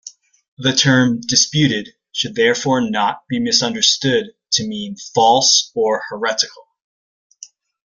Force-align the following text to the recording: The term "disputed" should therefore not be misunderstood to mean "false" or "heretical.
The 0.57 0.73
term 0.73 1.21
"disputed" 1.27 1.89
should 2.11 2.33
therefore 2.33 2.81
not 2.81 3.19
be 3.29 3.37
misunderstood 3.37 4.31
to 4.53 4.65
mean 4.67 4.95
"false" 5.13 5.69
or 5.75 6.01
"heretical. 6.09 6.63